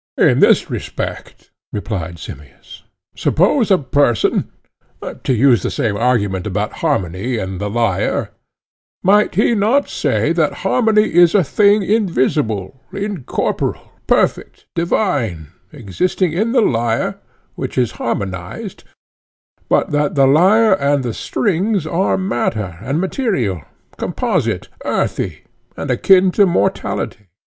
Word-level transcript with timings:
In 0.17 0.39
this 0.39 0.67
respect, 0.67 1.51
replied 1.71 2.17
Simmias:—Suppose 2.17 3.69
a 3.69 3.77
person 3.77 4.49
to 5.23 5.31
use 5.31 5.61
the 5.61 5.69
same 5.69 5.95
argument 5.95 6.47
about 6.47 6.73
harmony 6.81 7.37
and 7.37 7.61
the 7.61 7.69
lyre—might 7.69 9.35
he 9.35 9.53
not 9.53 9.87
say 9.89 10.33
that 10.33 10.53
harmony 10.65 11.03
is 11.13 11.35
a 11.35 11.43
thing 11.43 11.83
invisible, 11.83 12.81
incorporeal, 12.91 13.91
perfect, 14.07 14.65
divine, 14.73 15.49
existing 15.71 16.33
in 16.33 16.51
the 16.51 16.61
lyre 16.61 17.19
which 17.53 17.77
is 17.77 17.91
harmonized, 18.01 18.83
but 19.69 19.91
that 19.91 20.15
the 20.15 20.25
lyre 20.25 20.73
and 20.79 21.03
the 21.03 21.13
strings 21.13 21.85
are 21.85 22.17
matter 22.17 22.79
and 22.81 22.99
material, 22.99 23.61
composite, 23.97 24.67
earthy, 24.83 25.43
and 25.77 25.91
akin 25.91 26.31
to 26.31 26.47
mortality? 26.47 27.27